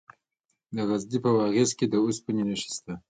[0.75, 2.93] د غزني په واغظ کې د اوسپنې نښې شته.